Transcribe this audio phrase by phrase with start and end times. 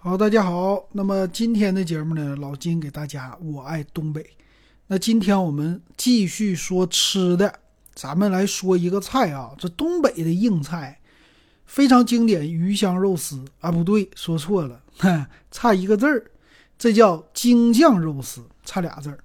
[0.00, 0.88] 好，大家好。
[0.92, 4.24] 那么今天的节目呢，老金给大家我爱东北。
[4.86, 7.52] 那今天我们继续说吃的，
[7.96, 11.00] 咱们来说一个菜啊，这东北的硬菜，
[11.66, 14.80] 非常经典，鱼香肉丝啊，不对，说错了，
[15.50, 16.30] 差一个字儿，
[16.78, 19.18] 这叫京酱肉丝，差俩字儿。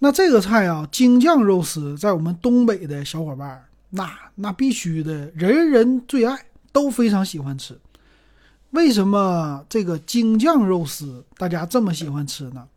[0.00, 7.78] 那这个菜啊，京酱肉丝，在我们东北的小伙伴，那那必须的，人人最爱，都非常喜欢吃。
[8.76, 12.68] 为什么这个京酱肉丝大家这么喜欢吃呢？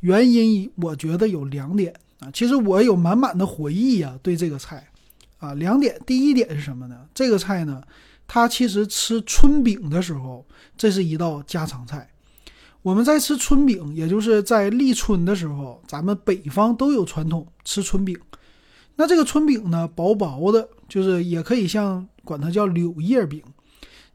[0.00, 2.30] 原因我觉得有两点啊。
[2.32, 4.88] 其实我有满满的回忆呀，对这个菜
[5.38, 6.00] 啊，两点。
[6.06, 6.96] 第一点是什么呢？
[7.12, 7.82] 这个菜呢，
[8.26, 10.46] 它其实吃春饼的时候，
[10.78, 12.08] 这是一道家常菜。
[12.80, 18.18] 我们在吃春饼，也就是在立春的时候，咱们北方都有传统吃春饼。
[18.96, 23.42] 那这个春饼呢，薄薄的，就是也可以像管它叫柳叶饼。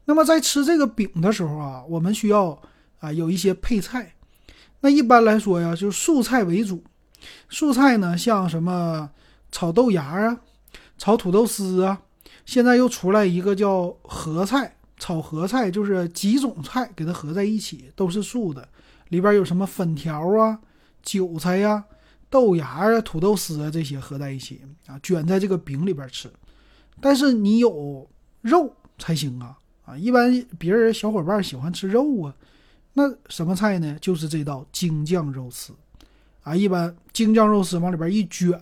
[0.08, 2.58] 那么在吃这个饼的时候啊，我们需要
[2.98, 4.14] 啊有一些配菜。
[4.80, 6.82] 那一般来说呀，就是素菜为主。
[7.50, 9.10] 素菜呢，像什么
[9.52, 10.40] 炒豆芽啊、
[10.96, 12.00] 炒土豆丝啊。
[12.46, 18.66] 现在又出来一个叫合菜，炒合菜就是几种菜给它合在一起，都是素的。
[19.10, 20.58] 里边有什么粉条啊、
[21.02, 21.84] 韭菜呀、
[22.30, 26.32] 豆芽啊、土豆丝啊这些合在一起啊，卷在这个饼里边吃。
[26.98, 28.08] 但是你有
[28.40, 29.58] 肉才行啊。
[29.88, 32.34] 啊，一般别人小伙伴喜欢吃肉啊，
[32.92, 33.96] 那什么菜呢？
[34.02, 35.72] 就是这道京酱肉丝，
[36.42, 38.52] 啊，一般京酱肉丝往里边一卷，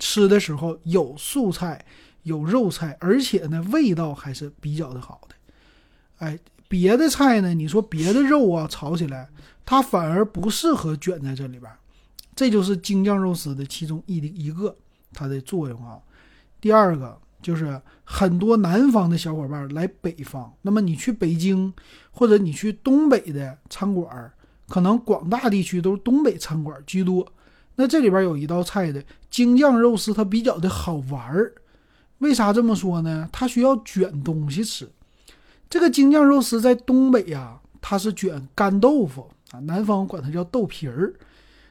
[0.00, 1.84] 吃的时候有素菜，
[2.24, 5.36] 有肉菜，而且呢味道还是比较的好的。
[6.16, 9.28] 哎，别的菜呢，你说别的肉啊炒起来，
[9.64, 11.70] 它反而不适合卷在这里边，
[12.34, 14.76] 这就是京酱肉丝的其中一一个
[15.12, 16.00] 它的作用啊。
[16.60, 17.16] 第二个。
[17.46, 21.72] 就是很多南方的小伙伴来北方，那么你去北京
[22.10, 24.32] 或者你去东北的餐馆，
[24.66, 27.24] 可能广大地区都是东北餐馆居多。
[27.76, 31.54] 那这里边有一道菜的京酱肉丝，它比较的好玩儿。
[32.18, 33.28] 为啥这么说呢？
[33.30, 34.90] 它需要卷东西吃。
[35.70, 41.14] 这个京酱肉丝在东北呀，它是卷干豆腐啊，南方管它叫豆皮儿。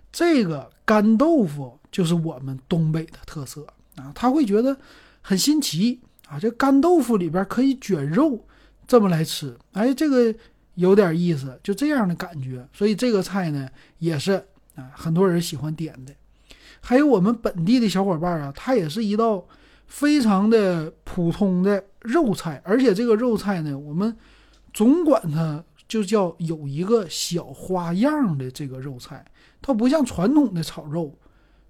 [0.10, 3.68] 这个干豆腐就是我们东北的特色
[3.98, 4.78] 啊，他会觉得。
[5.28, 6.00] 很新奇
[6.30, 6.38] 啊！
[6.40, 8.46] 这干豆腐里边可以卷肉，
[8.86, 10.32] 这么来吃，哎，这个
[10.76, 12.64] 有点意思，就这样的感觉。
[12.72, 14.34] 所以这个菜呢，也是
[14.76, 16.14] 啊，很多人喜欢点的。
[16.80, 19.44] 还有我们本地的小伙伴啊，它也是一道
[19.88, 24.16] 非常的普通的肉菜，而且这个肉菜呢，我们
[24.72, 29.26] 总管它就叫有一个小花样的这个肉菜，
[29.60, 31.18] 它不像传统的炒肉。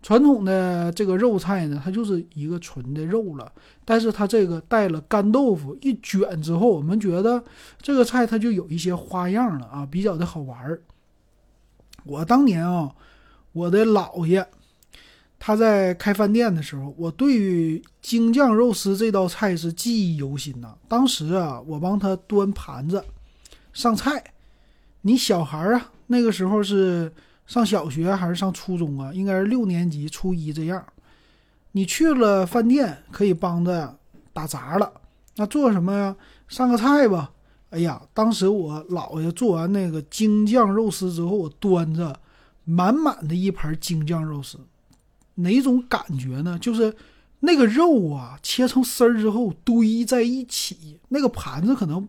[0.05, 3.51] 传统的这个肉菜呢，它就是一个纯的肉了，
[3.83, 7.43] 但是它这个带了干豆腐一卷之后，我们觉得
[7.81, 10.79] 这个菜它就有一些花样了啊，比较的好玩儿。
[12.03, 12.93] 我当年啊，
[13.51, 14.45] 我的姥爷
[15.39, 20.75] 他在开饭店的时候，我对于京酱肉丝这道菜是记忆犹新呐。
[20.87, 23.03] 当时啊，我帮他端盘子
[23.73, 24.23] 上菜，
[25.01, 27.11] 你小孩啊，那个时候是。
[27.45, 29.13] 上小学还是上初中啊？
[29.13, 30.85] 应该是六年级、初一这样。
[31.73, 33.97] 你去了饭店，可以帮着
[34.33, 34.91] 打杂了。
[35.35, 36.15] 那做什么呀？
[36.47, 37.31] 上个菜吧。
[37.71, 42.17] 哎呀，当时我姥爷做完那个京酱肉丝之后，我端着
[42.63, 44.57] 满满的一盘京酱肉丝，
[45.35, 46.57] 哪种感觉呢？
[46.59, 46.95] 就是
[47.41, 52.07] 那个肉啊，切成丝儿之后堆在一起，那个盘子可能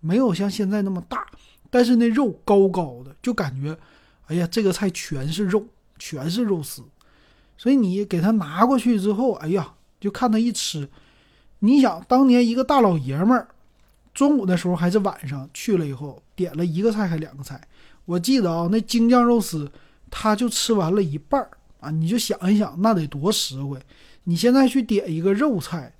[0.00, 1.26] 没有像现在那么大，
[1.70, 3.76] 但是那肉高高的，就感觉。
[4.26, 5.64] 哎呀，这个菜全是肉，
[5.98, 6.82] 全是肉丝，
[7.56, 10.88] 所以你给他拿过去之后，哎呀，就看他一吃。
[11.60, 13.48] 你想，当年一个大老爷们儿，
[14.12, 17.60] 中午的时候还是晚上去了以后，点了一个菜还两个菜。
[18.04, 19.70] 我记得啊，那京酱肉丝，
[20.10, 21.48] 他就吃完了一半儿
[21.78, 21.90] 啊。
[21.90, 23.78] 你就想一想，那得多实惠。
[24.24, 25.94] 你现在去点一个肉菜，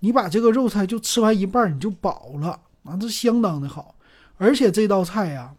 [0.00, 3.94] 你把这个肉菜就吃完一半，你就饱了啊，这相当的好。
[4.36, 5.54] 而且这道菜呀，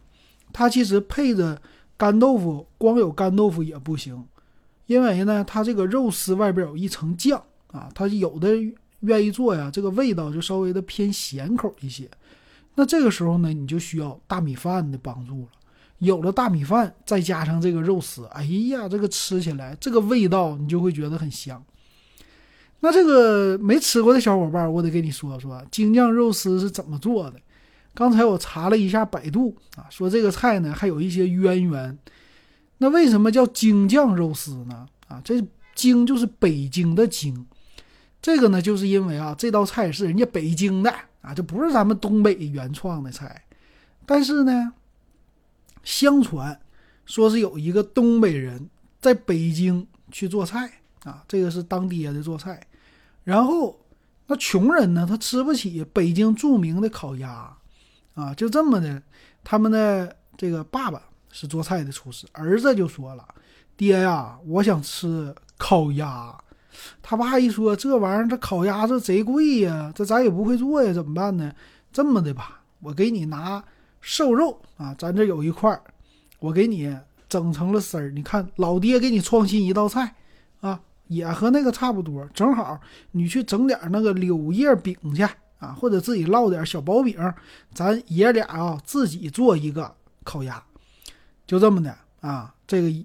[0.52, 1.60] 它其实配着。
[1.96, 4.24] 干豆腐光有干豆腐也不行，
[4.86, 7.42] 因为呢，它这个肉丝外边有一层酱
[7.72, 8.50] 啊，它有的
[9.00, 12.08] 愿意做呀，这个味道就稍微的偏咸口一些。
[12.74, 15.48] 那这个时候呢，你就需要大米饭的帮助了。
[15.98, 21.64] 有了大米饭，再加上这个肉丝，哎呀，这个吃起来这个味道你就会觉得很香。
[22.80, 27.40] 那这个没吃过的小伙伴，我得跟你说说京酱肉丝是怎么做的。
[27.94, 31.96] 刚才我查了一下百度啊，说这个菜呢还有一些渊源。
[32.78, 34.86] 那为什么叫京酱肉丝呢？
[35.06, 35.40] 啊，这
[35.74, 37.46] 京就是北京的京，
[38.20, 40.92] 这个呢就是因为啊这道菜是人家北京的
[41.22, 43.44] 啊，这不是咱们东北原创的菜。
[44.04, 44.72] 但是呢，
[45.84, 46.60] 相传
[47.06, 48.68] 说是有一个东北人
[49.00, 50.70] 在北京去做菜
[51.04, 52.60] 啊，这个是当爹的做菜，
[53.22, 53.78] 然后
[54.26, 57.56] 那穷人呢，他吃不起北京著名的烤鸭
[58.14, 59.02] 啊，就这么的，
[59.42, 63.26] 他们的这个爸爸是做菜的厨师，儿子就说了
[63.76, 66.34] ：“爹呀，我想吃烤鸭。”
[67.00, 71.52] 他爸一说这玩意儿，这烤鸭这贼贵呀，这咱也不会做呀，怎么办呢？
[71.92, 73.62] 这么的吧，我给你拿
[74.00, 75.80] 瘦肉啊，咱这有一块儿，
[76.40, 76.96] 我给你
[77.28, 78.10] 整成了丝儿。
[78.10, 80.14] 你看老爹给你创新一道菜
[80.60, 82.24] 啊，也和那个差不多。
[82.34, 82.80] 正好
[83.12, 85.24] 你去整点那个柳叶饼去
[85.64, 87.16] 啊，或者自己烙点小薄饼，
[87.72, 90.62] 咱爷俩啊自己做一个烤鸭，
[91.46, 92.54] 就这么的啊。
[92.66, 93.04] 这个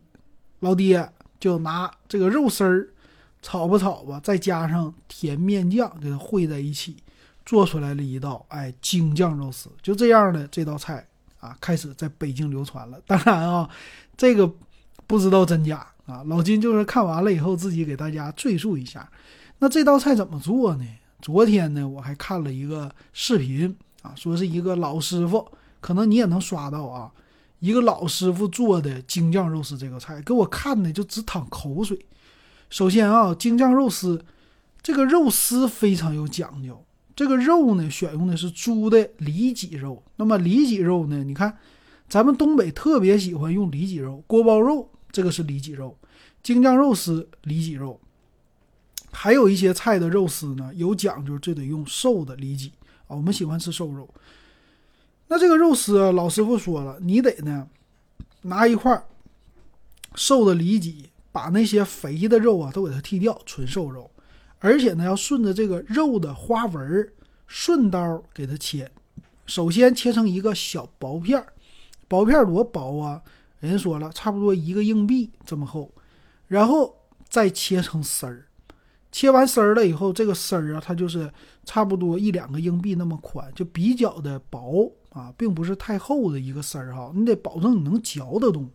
[0.60, 1.10] 老爹
[1.40, 2.90] 就拿这个肉丝儿。
[3.42, 6.98] 炒吧炒吧，再加上甜面酱，给它烩在一起，
[7.46, 9.70] 做出来了一道哎京酱肉丝。
[9.82, 11.08] 就这样的这道菜
[11.40, 13.00] 啊，开始在北京流传了。
[13.08, 13.70] 当然啊，
[14.18, 14.52] 这个
[15.08, 16.22] 不知道真假啊。
[16.26, 19.10] 老金就是看完了以后，自己给大家赘述一下。
[19.60, 20.86] 那这道菜怎么做呢？
[21.22, 25.46] 昨天呢，我还看了一个视频啊，说是一个老师傅，
[25.82, 27.12] 可能你也能刷到啊，
[27.60, 32.00] 一个老师傅做的京酱肉丝这个菜，给我看的就直淌口水。
[32.70, 34.24] 首先啊，京酱肉丝，
[34.82, 36.86] 这个肉丝非常有讲究。
[37.16, 40.02] 这个肉呢，选用的是猪的里脊肉。
[40.16, 41.58] 那么里脊肉呢，你看，
[42.08, 45.98] 咱们东北特别喜欢用里脊肉，锅包肉这个是里脊肉，
[46.42, 48.00] 京酱肉丝里脊肉。
[49.12, 52.72] 还有一些菜的肉丝呢，有讲究，就得用瘦的里脊
[53.08, 53.16] 啊。
[53.16, 54.08] 我们喜欢吃瘦肉。
[55.28, 57.68] 那这个肉丝啊，老师傅说了，你得呢
[58.44, 59.04] 拿一块
[60.16, 61.10] 瘦的里脊。
[61.32, 64.10] 把那些肥的肉啊都给它剔掉，纯瘦肉，
[64.58, 67.08] 而且呢要顺着这个肉的花纹
[67.46, 68.92] 顺刀给它切。
[69.46, 71.54] 首先切成一个小薄片儿，
[72.08, 73.22] 薄片多薄啊？
[73.60, 75.94] 人家说了，差不多一个硬币这么厚。
[76.48, 76.98] 然后
[77.30, 78.48] 再切成丝儿，
[79.12, 81.32] 切完丝儿了以后，这个丝儿啊，它就是
[81.66, 87.12] 差不多一两个硬币那么宽，就比较的薄啊，并不是太厚的一个丝儿哈。
[87.16, 88.70] 你得保证你能嚼得动。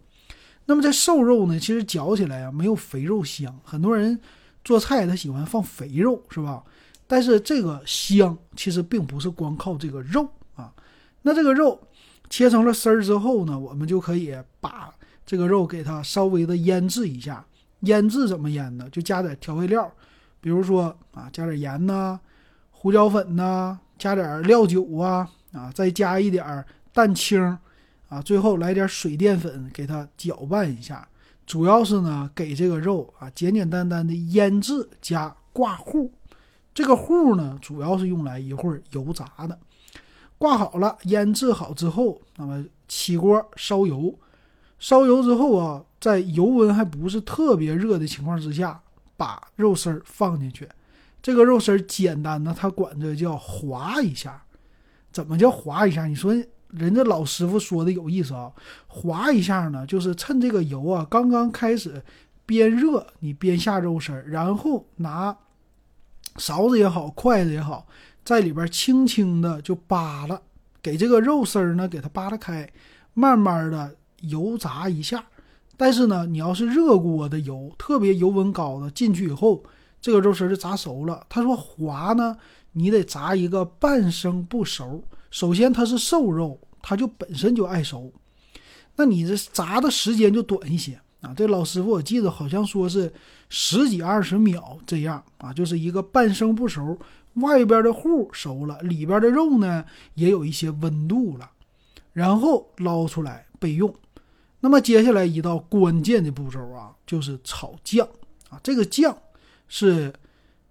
[0.66, 3.54] 那么这瘦肉呢，其实嚼起来啊没有肥肉香。
[3.62, 4.18] 很多人
[4.64, 6.64] 做菜他喜欢放肥肉，是吧？
[7.06, 10.26] 但是这个香其实并不是光靠这个肉
[10.56, 10.72] 啊。
[11.22, 11.80] 那这个肉
[12.28, 14.92] 切成了丝儿之后呢，我们就可以把
[15.24, 17.44] 这个肉给它稍微的腌制一下。
[17.80, 18.88] 腌制怎么腌呢？
[18.90, 19.92] 就加点调味料，
[20.44, 22.20] 比如说啊，加点盐呐、
[22.70, 26.62] 胡椒粉呐，加点料酒啊啊，再加一点
[26.92, 27.40] 蛋清。
[28.10, 31.08] 啊，最后来点水淀粉，给它搅拌一下。
[31.46, 36.12] 主要是呢，给这个肉啊简简单单的腌制加挂糊。
[36.74, 39.58] 这个糊呢，主要是用来一会儿油炸的。
[40.36, 44.14] 挂好了，腌制好之后，那么起锅烧油。
[44.78, 48.82] 烧油之后啊，在油温还不是特别热的情况之下，
[49.16, 50.68] 把肉丝儿放进去。
[51.22, 54.42] 这个肉丝儿简单的，它管这叫滑一下。
[55.12, 56.06] 怎么叫滑一下？
[56.06, 56.34] 你说？
[56.70, 58.50] 人家老师傅说的有意思啊，
[58.88, 62.02] 划一下呢，就是趁这个油啊刚刚开始
[62.44, 65.36] 边热，你边下肉丝儿，然后拿
[66.36, 67.86] 勺子也好，筷子也好，
[68.24, 70.40] 在里边轻轻的就扒拉，
[70.82, 72.68] 给这个肉丝儿呢给它扒拉开，
[73.12, 75.24] 慢慢的油炸一下。
[75.76, 79.62] 但是呢，你要是热锅的油，特别油温高的进去以后，
[80.00, 81.26] 这个肉丝就炸熟了。
[81.28, 82.36] 他说滑呢，
[82.72, 85.02] 你得炸一个半生不熟。
[85.30, 86.58] 首先它是瘦肉。
[86.86, 88.12] 它就本身就爱熟，
[88.96, 91.32] 那你这炸的时间就短一些啊。
[91.34, 93.10] 这老师傅我记得好像说是
[93.48, 96.98] 十几二十秒这样啊，就是一个半生不熟，
[97.36, 101.50] 外边的糊熟了，里边的肉呢也有一些温度了，
[102.12, 103.94] 然后捞出来备用。
[104.64, 108.08] 那么接下来一道关键的步骤啊，就是炒酱
[108.48, 108.58] 啊。
[108.62, 109.14] 这个酱
[109.68, 110.10] 是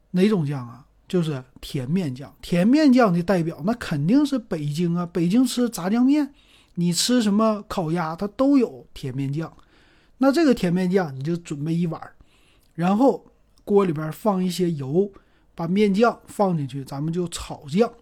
[0.09, 0.83] 哪种酱啊？
[1.07, 5.05] 就是甜面酱，甜面酱的代表那肯定是北京啊。
[5.05, 6.33] 北京吃炸酱面，
[6.73, 9.55] 你吃什么烤鸭，它都有甜面酱。
[10.17, 12.01] 那这个甜面酱你就准备一碗，
[12.73, 13.23] 然后
[13.63, 15.11] 锅里边放一些油，
[15.53, 17.93] 把面酱放进去，咱们就炒酱。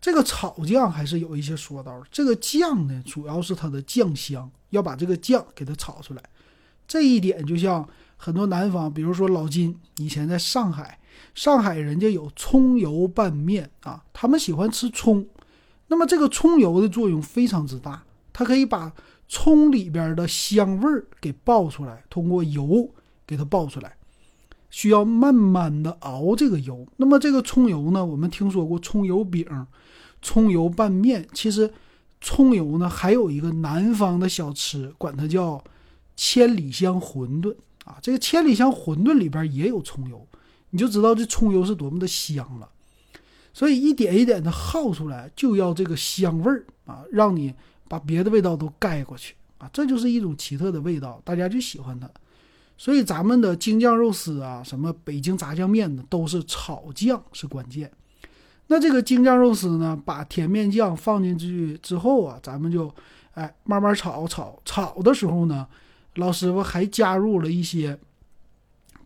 [0.00, 2.02] 这个炒酱还是有一些说道。
[2.10, 6.22] 这个酱呢，主要是它的酱香，要把这个酱给它炒出来。
[6.86, 10.98] 这一点就像很多南方，比如说老金以前在上海。
[11.34, 15.26] 上海人家有葱油拌面啊，他们喜欢吃葱，
[15.88, 18.02] 那么这个葱油的作用非常之大，
[18.32, 18.92] 它可以把
[19.28, 22.90] 葱里边的香味儿给爆出来，通过油
[23.26, 23.96] 给它爆出来，
[24.72, 26.84] 需要慢慢的熬这个油。
[26.96, 29.46] 那么这个葱油呢，我们听说过葱油饼、
[30.20, 31.70] 葱油拌面，其实
[32.20, 35.62] 葱油呢，还有一个南方的小吃，管它叫
[36.16, 37.98] 千里香馄饨啊。
[38.02, 40.26] 这个千里香馄饨里边也有葱油，
[40.70, 42.68] 你就知道这葱油是多么的香了。
[43.52, 47.52] 所以一点一点的耗出来，就要这个香味儿啊，让你
[47.86, 52.10] 把别的味道都盖过去啊，这就是一种奇特的味道，大家就喜欢它。
[52.82, 57.88] 所以咱们的京酱肉丝啊，什么北京炸酱面呢，都是炒酱是关键。
[58.66, 62.92] 那这个京酱肉丝呢，把甜面酱放进去之后啊，咱们就
[63.34, 65.64] 哎慢慢炒炒炒的时候呢，
[66.16, 67.96] 老师傅还加入了一些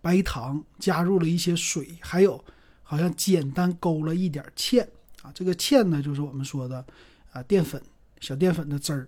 [0.00, 2.42] 白糖，加入了一些水，还有
[2.82, 4.82] 好像简单勾了一点芡
[5.20, 5.30] 啊。
[5.34, 6.82] 这个芡呢，就是我们说的
[7.30, 7.82] 啊淀粉，
[8.20, 9.06] 小淀粉的汁儿。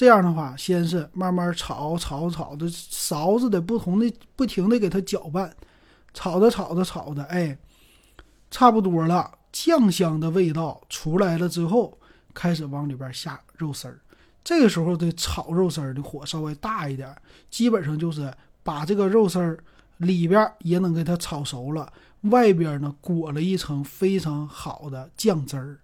[0.00, 5.54] 这样的话，先是慢慢炒炒炒的，勺子的不同的不停的给它搅拌，
[6.14, 7.58] 炒着炒着炒的，哎，
[8.50, 9.30] 差不多了。
[9.52, 11.98] 酱香的味道出来了之后，
[12.32, 14.00] 开始往里边下肉丝儿。
[14.42, 17.14] 这个时候的炒肉丝儿的火稍微大一点，
[17.50, 19.62] 基本上就是把这个肉丝儿
[19.98, 21.92] 里边也能给它炒熟了，
[22.22, 25.78] 外边呢裹了一层非常好的酱汁儿。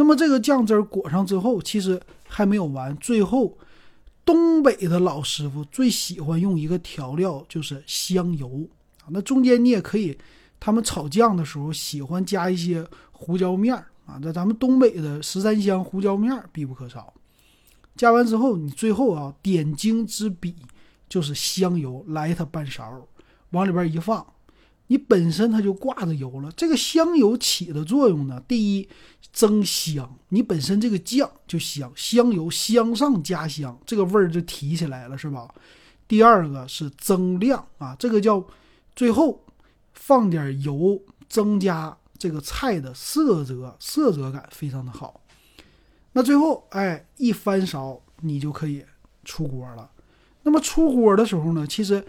[0.00, 2.96] 那么这个酱汁儿裹上之后，其实还没有完。
[2.96, 3.58] 最后，
[4.24, 8.66] 东北的老师傅最喜欢用一个调料，就是香油
[9.02, 9.12] 啊。
[9.12, 10.16] 那中间你也可以。
[10.58, 17.12] 他们炒酱的时候喜欢加一些胡椒面儿啊，那咱们东北的十三香胡椒面儿必不可少。
[17.94, 20.56] 加完之后，你最后啊点睛之笔
[21.10, 23.06] 就是香油，来它半勺，
[23.50, 24.26] 往里边一放，
[24.90, 26.52] 你本身它就挂着油了。
[26.52, 28.88] 这个香油起的作用呢，第一
[29.32, 35.48] 增香，你本身这个酱就香，香油香上加香，这个味儿就提起来了，是吧？
[36.08, 38.44] 第二个是增亮啊，这个叫
[38.94, 39.44] 最后。
[39.92, 45.20] 放点油，增加这个菜的色泽，色泽感非常的好。
[46.12, 48.84] 那最后，哎，一翻勺，你就可以
[49.24, 49.90] 出锅了。
[50.42, 52.02] 那么出锅的时候呢，其实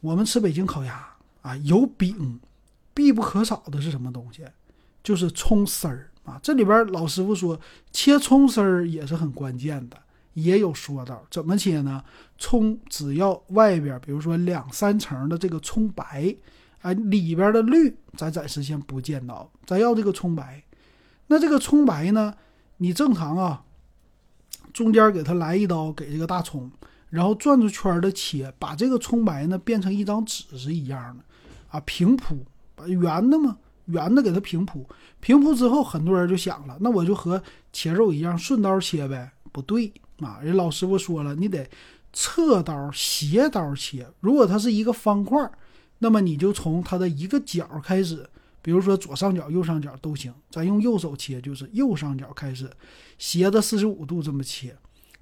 [0.00, 1.06] 我们吃北京烤鸭
[1.42, 2.40] 啊，有饼，
[2.94, 4.44] 必不可少的是什么东西？
[5.02, 6.38] 就是葱丝儿啊。
[6.42, 7.58] 这里边老师傅说，
[7.92, 9.96] 切葱丝儿也是很关键的，
[10.34, 11.24] 也有说道。
[11.30, 12.04] 怎么切呢？
[12.36, 16.36] 葱只要外边，比如说两三层的这个葱白。
[16.82, 20.62] 哎，里边的绿咱暂时先不见到，咱要这个葱白。
[21.26, 22.34] 那这个葱白呢？
[22.76, 23.64] 你正常啊，
[24.72, 26.70] 中间给它来一刀，给这个大葱，
[27.10, 31.24] 然后转着圈的切，把这个葱白呢变成一张纸是一样的
[31.68, 32.36] 啊，平铺，
[32.74, 33.56] 把圆的嘛，
[33.86, 34.88] 圆的给它平铺。
[35.20, 39.32] 平铺之后，很多人就想了，那我就和切肉一样，顺刀切呗？
[39.52, 41.68] 不对啊，人老师傅说了，你得
[42.12, 44.06] 侧刀、斜刀切。
[44.20, 45.50] 如果它是一个方块。
[46.00, 48.24] 那么你就从它的一个角开始，
[48.62, 50.32] 比如说左上角、右上角都行。
[50.48, 52.70] 咱用右手切，就是右上角开始，
[53.18, 54.76] 斜的四十五度这么切。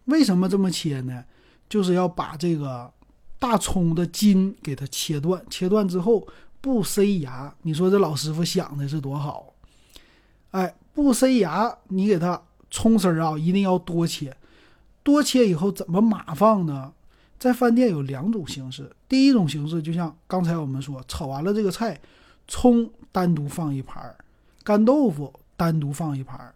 [0.04, 1.24] 为什么这么切呢？
[1.66, 2.92] 就是要把这个
[3.38, 6.26] 大葱的筋给它切断，切断之后
[6.60, 7.54] 不塞牙。
[7.62, 9.52] 你说这老师傅想的是多好？
[10.52, 12.40] 哎，不塞牙，你给它
[12.70, 14.36] 葱丝儿啊，一定要多切。
[15.02, 16.92] 多切以后怎么码放呢？
[17.38, 22.00] 在饭店有两种形式，第一种形式就像刚才我们说，炒完了这个菜，
[22.48, 24.16] 葱单独放一盘儿，
[24.64, 26.54] 干豆腐单独放一盘儿。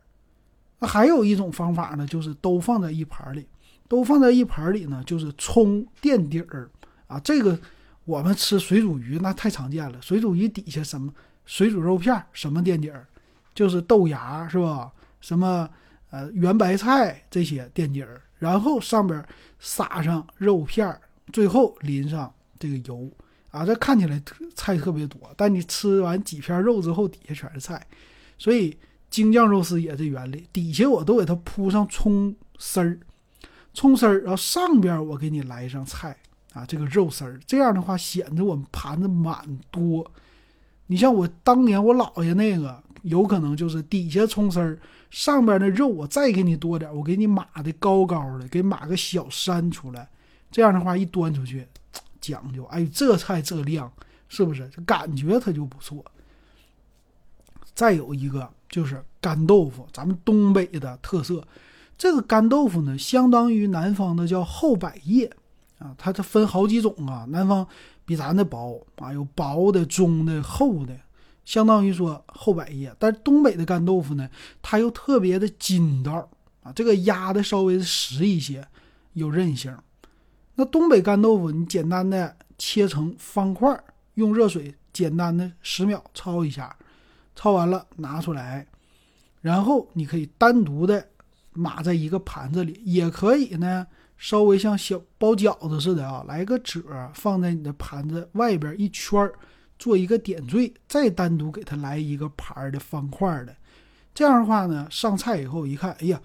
[0.81, 3.47] 还有一种方法呢，就是都放在一盘里，
[3.91, 6.71] 都放在一盘里呢，就是葱垫底儿
[7.09, 7.19] 啊。
[7.19, 7.59] 这个
[8.05, 11.13] 我们吃水煮鱼那太常见了，水煮鱼底下什么
[11.45, 13.05] 水煮肉片什么垫底儿，
[13.53, 14.93] 就是豆芽是吧？
[15.21, 15.69] 什么
[16.11, 18.23] 呃圆白菜这些垫底儿。
[18.39, 19.23] 然后上边
[19.59, 20.97] 撒上肉片，
[21.33, 23.11] 最后淋上这个油
[23.51, 24.23] 啊，这看起来
[24.55, 27.85] 菜特别多，但你吃完几片肉之后，底下全是菜。
[28.39, 28.79] 所以
[29.11, 32.97] 京酱肉丝也是原理，底下我都给它铺上葱丝儿，
[33.73, 36.17] 葱丝儿，然后上边我给你来上菜
[36.53, 40.11] 啊，这个肉丝儿，这样的话显得我们盘子满多。
[40.87, 44.79] 你像我当年我姥爷那个，有可能就是底下葱丝儿。
[45.11, 50.09] 上边的肉我再给你多点，我给你码的高高的，给码个小山出来，
[50.51, 51.67] 这样的话一端出去，
[52.21, 52.65] 讲究。
[52.67, 53.93] 哎，这菜这量
[54.29, 54.69] 是不是？
[54.69, 56.05] 这感觉它就不错。
[57.75, 61.45] 再有一个就是干豆腐，咱们东北的特色。
[62.01, 65.31] 这个干豆腐呢，相当于南方的叫厚百叶
[65.79, 67.27] 啊，它它分好几种啊。
[67.29, 67.67] 南方
[68.07, 70.97] 比咱的薄啊，有薄的、中的、厚的。
[71.45, 74.27] 相当于说厚百叶，但是东北的干豆腐呢，
[74.63, 76.27] 它又特别的筋道
[76.63, 78.67] 啊，这个压的稍微实一些，
[79.13, 79.77] 有韧性。
[80.55, 83.79] 那东北干豆腐，你简单的切成方块，
[84.15, 86.75] 用热水简单的十秒焯一下，
[87.37, 88.67] 焯完了拿出来，
[89.43, 91.07] 然后你可以单独的
[91.61, 93.87] 码在一个盘子里，也可以呢，
[94.17, 99.35] 稍微像小包饺子似的啊，来个褶儿放在你的盘子外边一圈儿，
[99.79, 103.55] 做一个点缀，再单独给它来一个盘儿的方块的。
[104.15, 106.19] 这样的话呢，上菜以后一看，哎呀，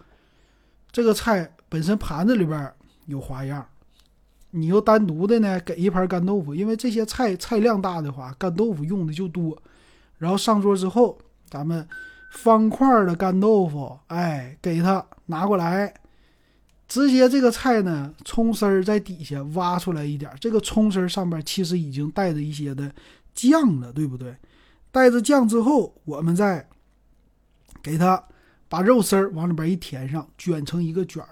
[0.92, 2.74] 这个菜本身盘子里边
[3.08, 3.68] 有花样，
[4.52, 9.62] 你又单独的呢给一盘干豆腐，因为这些菜菜量大的话，干豆腐用的就多。
[10.18, 11.18] 然后上桌之后，
[11.50, 11.86] 咱们。
[12.36, 15.94] 方块的干豆腐，哎，给它拿过来，
[16.88, 22.92] 直接这个菜呢，葱丝儿在底下挖出来一点，这个葱丝儿上面其实已经带着一些的
[23.34, 24.36] 酱了，对不对？
[24.92, 26.68] 带着酱之后，我们再
[27.82, 28.22] 给它
[28.68, 31.30] 把肉丝儿往里边一填上，卷成一个卷儿，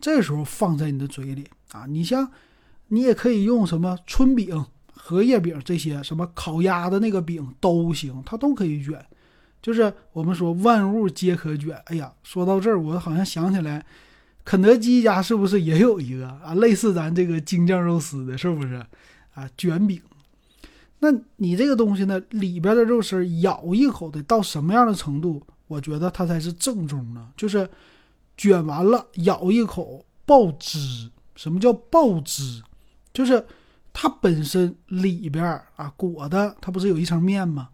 [0.00, 2.28] 这时候放在你的嘴里啊，你像
[2.88, 9.04] 你也可以用什么春饼、荷叶饼这些，什么烤鸭的那个饼都行，它都可以卷。
[9.60, 11.76] 就是我们说万物皆可卷。
[11.86, 13.84] 哎呀，说到这儿，我好像想起来，
[14.44, 16.54] 肯德基家是不是也有一个啊？
[16.54, 18.74] 类似咱这个京酱肉丝的，是不是
[19.34, 19.48] 啊？
[19.56, 20.00] 卷饼。
[21.00, 25.42] 那你这个东西呢，里边的肉丝咬一口得到什么样的程度？
[25.66, 27.28] 我觉得它才是正宗的。
[27.36, 27.68] 就是
[28.36, 31.10] 卷完了咬一口爆汁。
[31.34, 32.62] 什么叫爆汁？
[33.12, 33.44] 就是
[33.92, 35.44] 它本身里边
[35.76, 37.68] 啊裹的，它不是有一层面吗？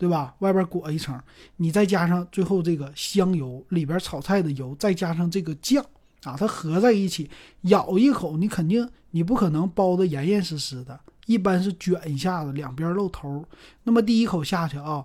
[0.00, 0.34] 对吧？
[0.38, 1.20] 外边裹一层，
[1.58, 5.84] 你再加上最后这个香油，里边炒菜的油，再加上这个酱
[6.22, 7.28] 啊，它合在一起，
[7.64, 13.44] 咬一口，你肯定你不可能包的严严实实的，一般是卷一下子，两边露头。
[13.82, 15.04] 那么第一口下去啊，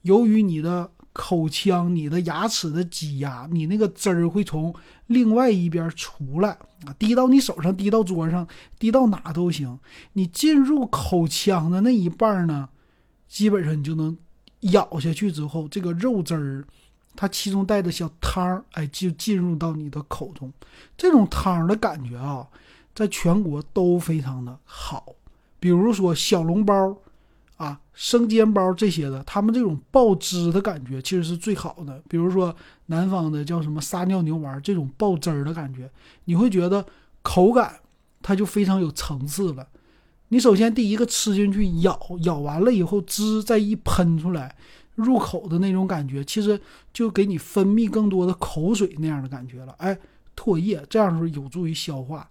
[0.00, 4.74] 由于你的口腔、你的牙齿的挤压，你那个汁儿会从
[5.08, 6.48] 另外一边出来
[6.86, 9.78] 啊，滴到你手上，滴到桌上，滴到哪都行。
[10.14, 12.70] 你进入口腔的那一半呢？
[13.28, 14.16] 基本上你就能
[14.72, 16.64] 咬下去之后，这个肉汁儿，
[17.16, 20.52] 它其中带的小汤儿，哎，就进入到你的口中。
[20.96, 22.46] 这种汤的感觉啊，
[22.94, 25.14] 在全国都非常的好。
[25.58, 26.96] 比如说小笼包
[27.56, 32.02] 啊、生煎包这些的，他们这种爆汁的感觉其实是最好的。
[32.08, 32.54] 比如说
[32.86, 35.88] 南方的叫什么撒尿牛丸，这种爆汁儿的感觉，
[36.24, 36.84] 你会觉得
[37.22, 37.80] 口感
[38.20, 39.66] 它就非常有层次了。
[40.34, 44.52] 你首先第一个吃进去，咬咬完了以后，汁再一喷出来，
[44.96, 46.60] 入口的那种感觉，其实
[46.92, 49.72] 就给你分泌更多的口水那样的感觉了。
[49.78, 49.96] 哎，
[50.36, 52.28] 唾液这样是有助于消化，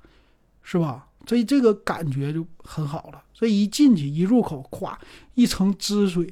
[0.63, 1.07] 是吧？
[1.25, 3.23] 所以这个感觉就很好了。
[3.33, 4.93] 所以一进去一入口，咵
[5.35, 6.27] 一层汁水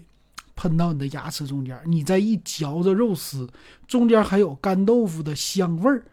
[0.58, 3.48] 喷到你的牙齿中间，你再一嚼着肉丝，
[3.88, 6.04] 中间还有干豆腐的香味儿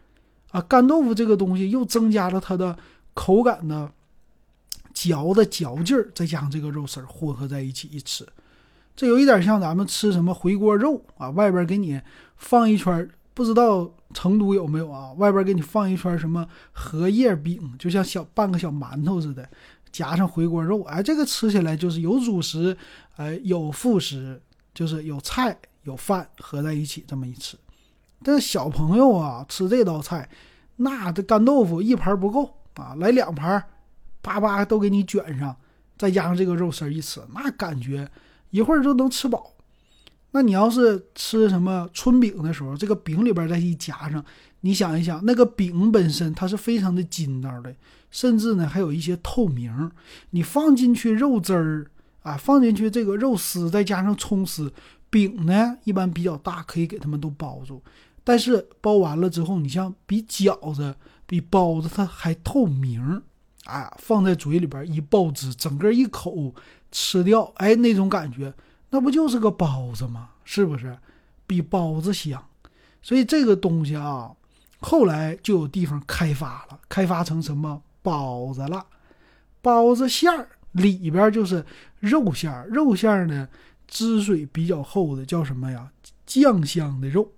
[0.51, 0.61] 啊！
[0.61, 2.79] 干豆腐这个东西又增加了它的
[3.13, 3.91] 口感呢。
[4.99, 8.27] 嚼的嚼劲儿，再加上这个肉丝儿混合在一起一吃，
[8.97, 12.01] 这有一点像咱们吃什么回锅肉啊，外边给你
[12.35, 15.13] 放一圈，不知道成都有没有啊？
[15.13, 19.47] 外边给你放一圈什么荷叶饼，就像小半个小馒头似的，
[19.89, 22.75] 夹上回锅肉，哎，这个吃起来就是有主食，
[23.15, 24.41] 哎，有副食，
[24.73, 27.55] 就是有菜有饭合在一起这么一吃。
[28.21, 30.29] 但小朋友啊，吃这道菜，
[30.75, 33.63] 那这干豆腐一盘不够啊，来两盘。
[34.21, 35.55] 叭叭都给你卷上，
[35.97, 38.09] 再加上这个肉丝一吃，那感觉
[38.49, 39.53] 一会儿就能吃饱。
[40.31, 44.23] 那你要是吃什么春饼的时候，这个饼里边再一夹上，
[44.61, 47.73] 你想一想，那个饼本身它是非常的筋道的，
[48.11, 49.91] 甚至呢还有一些透明。
[50.29, 51.89] 你放进去肉汁儿
[52.21, 54.71] 啊，放进去这个肉丝，再加上葱丝，
[55.09, 57.81] 饼呢一般比较大，可以给它们都包住。
[58.23, 60.93] 但是包完了之后，你像比饺子、
[61.25, 63.23] 比包子它还透明。
[63.65, 66.53] 啊，放在嘴里边一爆汁，整个一口
[66.91, 68.53] 吃掉，哎，那种感觉，
[68.89, 70.29] 那不就是个包子吗？
[70.43, 70.97] 是不是？
[71.45, 72.43] 比包子香。
[73.01, 74.31] 所以这个东西啊，
[74.79, 78.85] 后来就有地方开发了，开发成什么包子了？
[79.61, 81.65] 包子馅儿里边就是
[81.99, 83.47] 肉馅儿，肉馅儿呢
[83.87, 85.91] 汁水比较厚的叫什么呀？
[86.25, 87.31] 酱香的肉，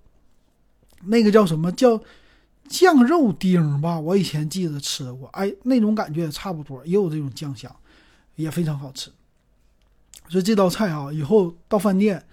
[1.04, 2.02] 那个叫什么叫？
[2.70, 7.70] 酱肉丁吧，我以前记得吃过，哎，那种感觉也差不多，也有这种酱香，
[8.36, 9.12] 也非常好吃。
[10.30, 12.26] 所以这道菜啊，以后到饭店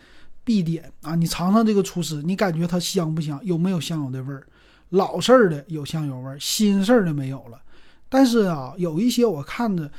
[0.45, 1.17] 必点啊！
[1.17, 3.41] 你尝尝这个厨师，你感觉它香不香？
[3.45, 4.47] 有没有香油的味儿？
[4.91, 7.61] 老式儿的有香油味儿，新式儿的没有了。
[8.09, 9.91] 但是啊，有一些我看着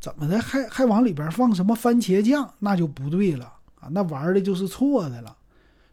[0.00, 3.46] 怎么的，还还往里边放什么番茄酱，那就不对了
[3.80, 3.88] 啊！
[3.92, 5.36] 那玩的就是错的了。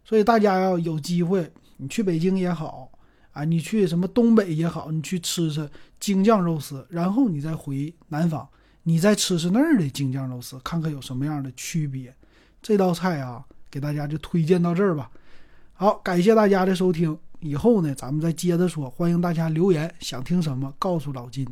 [0.03, 2.91] 所以大家要有机会，你去北京也好。
[3.31, 8.47] 啊，你去什么东北也好，你去吃吃京酱肉丝，然后你再回南方，
[8.83, 12.13] 你再吃吃那儿的京酱肉丝，看看有什么样的区别。
[12.61, 15.09] 这道菜啊，给大家就推荐到这儿吧。
[15.73, 18.89] 好，感谢大家的收听，以后呢，咱们再接着说。
[18.89, 21.47] 欢迎大家留言，想听什么告诉老金。